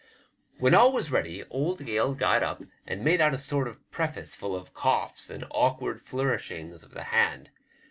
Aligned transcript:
When 0.57 0.73
all 0.73 0.91
was 0.91 1.11
ready, 1.11 1.43
old 1.51 1.85
Gale 1.85 2.15
got 2.15 2.41
up 2.41 2.63
and 2.87 3.03
made 3.03 3.21
out 3.21 3.35
a 3.35 3.37
sort 3.37 3.67
of 3.67 3.87
preface 3.91 4.33
full 4.33 4.55
of 4.55 4.73
coughs 4.73 5.29
and 5.29 5.45
awkward 5.51 6.01
flourishings 6.01 6.83
of 6.83 6.89
the 6.95 7.07
band. 7.11 7.51